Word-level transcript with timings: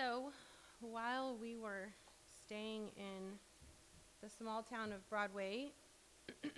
So, 0.00 0.32
while 0.80 1.36
we 1.38 1.56
were 1.56 1.90
staying 2.46 2.88
in 2.96 3.38
the 4.22 4.30
small 4.30 4.62
town 4.62 4.92
of 4.92 5.06
Broadway, 5.10 5.72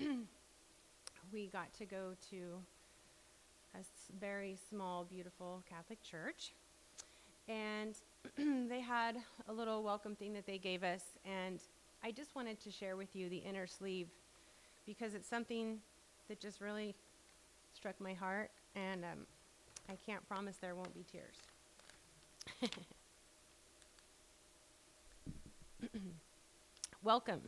we 1.33 1.49
got 1.49 1.73
to 1.79 1.85
go 1.85 2.13
to 2.31 2.61
a 3.75 3.79
very 4.21 4.57
small, 4.71 5.03
beautiful 5.03 5.65
Catholic 5.69 6.01
church. 6.05 6.53
And 7.49 7.97
they 8.69 8.81
had 8.81 9.17
a 9.49 9.53
little 9.53 9.83
welcome 9.83 10.15
thing 10.15 10.35
that 10.35 10.47
they 10.47 10.59
gave 10.59 10.85
us. 10.85 11.03
And 11.25 11.59
I 12.05 12.13
just 12.13 12.37
wanted 12.37 12.61
to 12.61 12.71
share 12.71 12.95
with 12.97 13.17
you 13.17 13.29
the 13.29 13.39
inner 13.39 13.67
sleeve 13.67 14.07
because 14.87 15.15
it's 15.15 15.29
something 15.29 15.81
that 16.29 16.39
just 16.39 16.61
really 16.61 16.95
struck 17.75 18.01
my 18.01 18.15
heart. 18.15 18.53
And 18.77 19.05
um, 19.05 19.27
I 19.89 19.97
can't 20.07 20.25
promise 20.29 20.59
there 20.59 20.77
won't 20.77 20.95
be 20.95 21.05
tears. 21.11 21.39
welcome. 27.03 27.41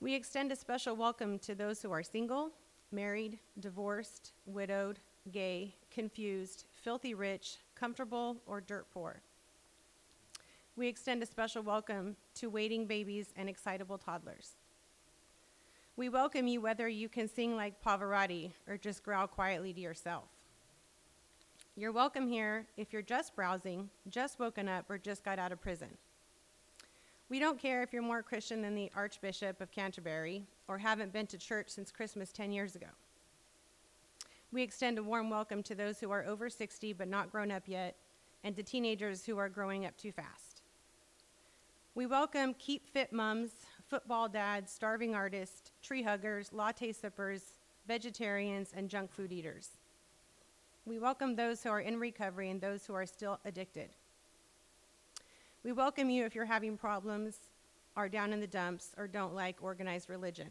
We 0.00 0.14
extend 0.14 0.52
a 0.52 0.56
special 0.56 0.96
welcome 0.96 1.38
to 1.40 1.54
those 1.54 1.80
who 1.80 1.90
are 1.92 2.02
single, 2.02 2.50
married, 2.92 3.38
divorced, 3.58 4.32
widowed, 4.46 4.98
gay, 5.32 5.74
confused, 5.90 6.64
filthy 6.74 7.14
rich, 7.14 7.58
comfortable, 7.74 8.36
or 8.46 8.60
dirt 8.60 8.86
poor. 8.92 9.22
We 10.76 10.88
extend 10.88 11.22
a 11.22 11.26
special 11.26 11.62
welcome 11.62 12.16
to 12.36 12.50
waiting 12.50 12.86
babies 12.86 13.32
and 13.36 13.48
excitable 13.48 13.98
toddlers. 13.98 14.56
We 15.96 16.08
welcome 16.08 16.46
you 16.46 16.60
whether 16.60 16.88
you 16.88 17.08
can 17.08 17.28
sing 17.28 17.56
like 17.56 17.82
Pavarotti 17.82 18.52
or 18.68 18.76
just 18.76 19.02
growl 19.02 19.26
quietly 19.26 19.72
to 19.72 19.80
yourself. 19.80 20.28
You're 21.76 21.92
welcome 21.92 22.28
here 22.28 22.66
if 22.76 22.92
you're 22.92 23.02
just 23.02 23.34
browsing, 23.34 23.88
just 24.08 24.38
woken 24.38 24.68
up, 24.68 24.90
or 24.90 24.98
just 24.98 25.24
got 25.24 25.38
out 25.38 25.52
of 25.52 25.60
prison. 25.60 25.96
We 27.30 27.38
don't 27.38 27.60
care 27.60 27.84
if 27.84 27.92
you're 27.92 28.02
more 28.02 28.24
Christian 28.24 28.60
than 28.60 28.74
the 28.74 28.90
Archbishop 28.92 29.60
of 29.60 29.70
Canterbury 29.70 30.42
or 30.66 30.78
haven't 30.78 31.12
been 31.12 31.28
to 31.28 31.38
church 31.38 31.68
since 31.68 31.92
Christmas 31.92 32.32
10 32.32 32.50
years 32.50 32.74
ago. 32.74 32.88
We 34.50 34.64
extend 34.64 34.98
a 34.98 35.02
warm 35.04 35.30
welcome 35.30 35.62
to 35.62 35.76
those 35.76 36.00
who 36.00 36.10
are 36.10 36.24
over 36.26 36.50
60 36.50 36.92
but 36.92 37.06
not 37.06 37.30
grown 37.30 37.52
up 37.52 37.68
yet, 37.68 37.94
and 38.42 38.56
to 38.56 38.64
teenagers 38.64 39.24
who 39.24 39.38
are 39.38 39.48
growing 39.48 39.86
up 39.86 39.96
too 39.96 40.10
fast. 40.10 40.62
We 41.94 42.04
welcome 42.04 42.52
keep 42.58 42.88
fit 42.88 43.12
mums, 43.12 43.52
football 43.88 44.28
dads, 44.28 44.72
starving 44.72 45.14
artists, 45.14 45.70
tree 45.84 46.02
huggers, 46.02 46.52
latte 46.52 46.90
sippers, 46.90 47.54
vegetarians, 47.86 48.72
and 48.76 48.90
junk 48.90 49.12
food 49.12 49.30
eaters. 49.30 49.78
We 50.84 50.98
welcome 50.98 51.36
those 51.36 51.62
who 51.62 51.70
are 51.70 51.80
in 51.80 52.00
recovery 52.00 52.50
and 52.50 52.60
those 52.60 52.86
who 52.86 52.94
are 52.94 53.06
still 53.06 53.38
addicted. 53.44 53.90
We 55.62 55.72
welcome 55.72 56.08
you 56.08 56.24
if 56.24 56.34
you're 56.34 56.46
having 56.46 56.78
problems, 56.78 57.36
are 57.94 58.08
down 58.08 58.32
in 58.32 58.40
the 58.40 58.46
dumps, 58.46 58.94
or 58.96 59.06
don't 59.06 59.34
like 59.34 59.62
organized 59.62 60.08
religion. 60.08 60.48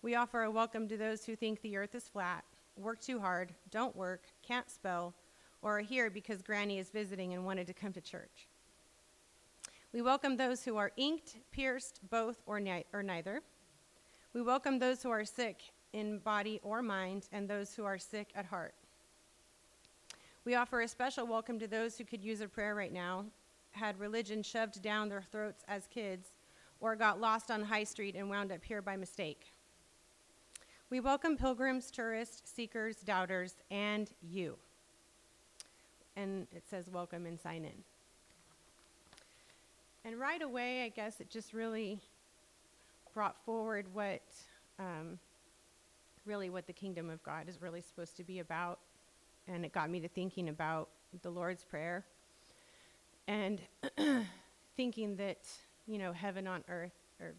We 0.00 0.14
offer 0.14 0.44
a 0.44 0.50
welcome 0.50 0.86
to 0.86 0.96
those 0.96 1.24
who 1.24 1.34
think 1.34 1.60
the 1.60 1.76
earth 1.76 1.96
is 1.96 2.06
flat, 2.06 2.44
work 2.76 3.00
too 3.00 3.18
hard, 3.18 3.52
don't 3.72 3.96
work, 3.96 4.22
can't 4.46 4.70
spell, 4.70 5.12
or 5.60 5.78
are 5.78 5.82
here 5.82 6.08
because 6.08 6.40
Granny 6.40 6.78
is 6.78 6.90
visiting 6.90 7.34
and 7.34 7.44
wanted 7.44 7.66
to 7.66 7.74
come 7.74 7.92
to 7.94 8.00
church. 8.00 8.46
We 9.92 10.02
welcome 10.02 10.36
those 10.36 10.62
who 10.64 10.76
are 10.76 10.92
inked, 10.96 11.38
pierced, 11.50 11.98
both, 12.08 12.40
or, 12.46 12.60
ni- 12.60 12.86
or 12.92 13.02
neither. 13.02 13.42
We 14.34 14.42
welcome 14.42 14.78
those 14.78 15.02
who 15.02 15.10
are 15.10 15.24
sick 15.24 15.62
in 15.92 16.18
body 16.18 16.60
or 16.62 16.80
mind 16.80 17.26
and 17.32 17.50
those 17.50 17.74
who 17.74 17.84
are 17.84 17.98
sick 17.98 18.28
at 18.36 18.46
heart. 18.46 18.74
We 20.44 20.54
offer 20.54 20.82
a 20.82 20.86
special 20.86 21.26
welcome 21.26 21.58
to 21.58 21.66
those 21.66 21.98
who 21.98 22.04
could 22.04 22.22
use 22.22 22.40
a 22.40 22.46
prayer 22.46 22.76
right 22.76 22.92
now, 22.92 23.24
had 23.76 24.00
religion 24.00 24.42
shoved 24.42 24.82
down 24.82 25.08
their 25.08 25.22
throats 25.22 25.64
as 25.68 25.86
kids, 25.86 26.28
or 26.80 26.96
got 26.96 27.20
lost 27.20 27.50
on 27.50 27.62
High 27.62 27.84
Street 27.84 28.16
and 28.16 28.28
wound 28.28 28.50
up 28.50 28.64
here 28.64 28.82
by 28.82 28.96
mistake. 28.96 29.52
We 30.90 31.00
welcome 31.00 31.36
pilgrims, 31.36 31.90
tourists, 31.90 32.50
seekers, 32.50 32.96
doubters, 32.96 33.54
and 33.70 34.10
you. 34.22 34.56
And 36.16 36.46
it 36.54 36.64
says 36.68 36.88
welcome 36.90 37.26
and 37.26 37.38
sign 37.38 37.64
in. 37.64 37.84
And 40.04 40.18
right 40.18 40.40
away, 40.40 40.84
I 40.84 40.88
guess 40.88 41.20
it 41.20 41.28
just 41.28 41.52
really 41.52 42.00
brought 43.12 43.36
forward 43.44 43.86
what 43.92 44.22
um, 44.78 45.18
really 46.24 46.50
what 46.50 46.66
the 46.66 46.72
kingdom 46.72 47.10
of 47.10 47.22
God 47.22 47.48
is 47.48 47.60
really 47.60 47.80
supposed 47.80 48.16
to 48.16 48.24
be 48.24 48.38
about. 48.38 48.78
And 49.48 49.64
it 49.64 49.72
got 49.72 49.90
me 49.90 50.00
to 50.00 50.08
thinking 50.08 50.48
about 50.48 50.88
the 51.22 51.30
Lord's 51.30 51.64
Prayer 51.64 52.04
and 53.28 53.60
thinking 54.76 55.16
that, 55.16 55.38
you 55.86 55.98
know, 55.98 56.12
heaven 56.12 56.46
on 56.46 56.62
earth, 56.68 56.94
or 57.20 57.34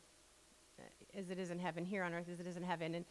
uh, 0.79 1.17
as 1.19 1.29
it 1.29 1.39
is 1.39 1.51
in 1.51 1.59
heaven, 1.59 1.85
here 1.85 2.03
on 2.03 2.13
earth 2.13 2.27
as 2.31 2.39
it 2.39 2.47
is 2.47 2.57
in 2.57 2.63
heaven. 2.63 2.95
And 2.95 3.05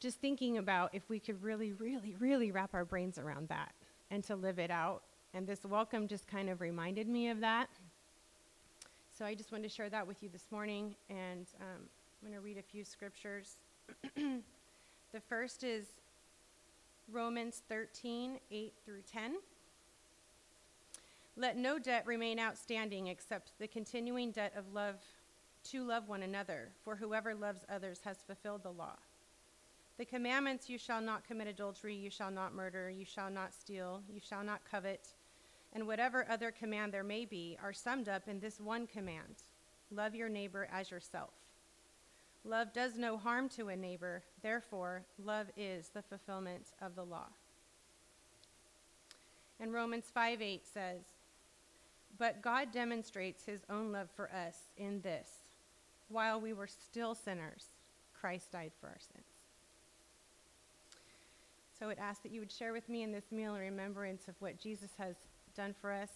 just 0.00 0.20
thinking 0.20 0.58
about 0.58 0.94
if 0.94 1.08
we 1.08 1.18
could 1.18 1.42
really, 1.42 1.72
really, 1.72 2.14
really 2.18 2.52
wrap 2.52 2.74
our 2.74 2.84
brains 2.84 3.18
around 3.18 3.48
that 3.48 3.72
and 4.10 4.22
to 4.24 4.36
live 4.36 4.58
it 4.58 4.70
out. 4.70 5.02
And 5.34 5.46
this 5.46 5.64
welcome 5.64 6.08
just 6.08 6.26
kind 6.26 6.48
of 6.48 6.60
reminded 6.60 7.08
me 7.08 7.28
of 7.30 7.40
that. 7.40 7.68
So 9.16 9.24
I 9.24 9.34
just 9.34 9.50
wanted 9.50 9.68
to 9.68 9.74
share 9.74 9.90
that 9.90 10.06
with 10.06 10.22
you 10.22 10.28
this 10.28 10.46
morning. 10.50 10.94
And 11.10 11.46
um, 11.60 11.88
I'm 12.22 12.28
going 12.28 12.34
to 12.34 12.40
read 12.40 12.58
a 12.58 12.62
few 12.62 12.84
scriptures. 12.84 13.56
the 14.14 15.20
first 15.28 15.64
is 15.64 15.86
Romans 17.10 17.62
13, 17.68 18.38
8 18.50 18.72
through 18.84 19.02
10. 19.10 19.36
Let 21.38 21.56
no 21.56 21.78
debt 21.78 22.04
remain 22.04 22.40
outstanding 22.40 23.06
except 23.06 23.52
the 23.60 23.68
continuing 23.68 24.32
debt 24.32 24.52
of 24.56 24.74
love 24.74 24.96
to 25.70 25.84
love 25.84 26.08
one 26.08 26.24
another, 26.24 26.70
for 26.82 26.96
whoever 26.96 27.32
loves 27.32 27.60
others 27.68 28.00
has 28.04 28.16
fulfilled 28.26 28.64
the 28.64 28.72
law. 28.72 28.96
The 29.98 30.04
commandments 30.04 30.68
you 30.68 30.78
shall 30.78 31.00
not 31.00 31.24
commit 31.24 31.46
adultery, 31.46 31.94
you 31.94 32.10
shall 32.10 32.32
not 32.32 32.56
murder, 32.56 32.90
you 32.90 33.04
shall 33.04 33.30
not 33.30 33.54
steal, 33.54 34.02
you 34.12 34.18
shall 34.20 34.42
not 34.42 34.68
covet, 34.68 35.10
and 35.72 35.86
whatever 35.86 36.26
other 36.28 36.50
command 36.50 36.92
there 36.92 37.04
may 37.04 37.24
be 37.24 37.56
are 37.62 37.72
summed 37.72 38.08
up 38.08 38.26
in 38.26 38.40
this 38.40 38.58
one 38.58 38.88
command 38.88 39.36
love 39.92 40.16
your 40.16 40.28
neighbor 40.28 40.68
as 40.72 40.90
yourself. 40.90 41.30
Love 42.44 42.72
does 42.72 42.98
no 42.98 43.16
harm 43.16 43.48
to 43.50 43.68
a 43.68 43.76
neighbor, 43.76 44.24
therefore, 44.42 45.04
love 45.24 45.46
is 45.56 45.90
the 45.90 46.02
fulfillment 46.02 46.72
of 46.82 46.96
the 46.96 47.04
law. 47.04 47.28
And 49.60 49.72
Romans 49.72 50.06
5 50.12 50.42
8 50.42 50.66
says, 50.66 51.02
But 52.16 52.42
God 52.42 52.72
demonstrates 52.72 53.44
his 53.44 53.60
own 53.68 53.92
love 53.92 54.08
for 54.14 54.30
us 54.32 54.56
in 54.76 55.00
this 55.02 55.28
while 56.08 56.40
we 56.40 56.52
were 56.52 56.66
still 56.66 57.14
sinners, 57.14 57.66
Christ 58.18 58.52
died 58.52 58.72
for 58.80 58.88
our 58.88 58.98
sins. 58.98 59.26
So 61.78 61.84
I 61.84 61.88
would 61.88 61.98
ask 61.98 62.22
that 62.22 62.32
you 62.32 62.40
would 62.40 62.50
share 62.50 62.72
with 62.72 62.88
me 62.88 63.02
in 63.02 63.12
this 63.12 63.30
meal 63.30 63.54
a 63.54 63.60
remembrance 63.60 64.26
of 64.26 64.34
what 64.40 64.58
Jesus 64.58 64.90
has 64.98 65.14
done 65.54 65.74
for 65.80 65.92
us 65.92 66.10